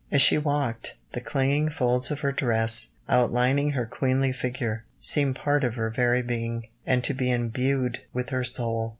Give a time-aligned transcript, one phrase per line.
[0.11, 5.63] "As she walked, the clinging folds of her dress, outlining her queenly figure, seemed part
[5.63, 8.89] of her very being, and to be imbued with her soul.